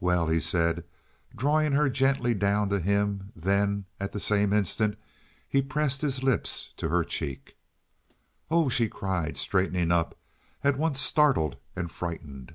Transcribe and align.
"Well," 0.00 0.28
he 0.28 0.40
said, 0.40 0.82
drawing 1.36 1.72
her 1.72 1.90
gently 1.90 2.32
down 2.32 2.70
to 2.70 2.80
him; 2.80 3.30
then, 3.36 3.84
at 4.00 4.12
the 4.12 4.18
same 4.18 4.54
instant, 4.54 4.96
he 5.46 5.60
pressed 5.60 6.00
his 6.00 6.22
lips 6.22 6.72
to 6.78 6.88
her 6.88 7.04
cheek. 7.04 7.54
"Oh!" 8.50 8.70
she 8.70 8.88
cried, 8.88 9.36
straightening 9.36 9.92
up, 9.92 10.16
at 10.64 10.78
once 10.78 11.00
startled 11.00 11.58
and 11.76 11.92
frightened. 11.92 12.54